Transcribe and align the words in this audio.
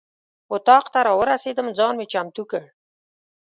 اتاق 0.53 0.85
ته 0.93 0.99
راورسېدم 1.07 1.67
ځان 1.77 1.93
مې 1.97 2.05
چمتو 2.11 2.43
کړ. 2.51 2.63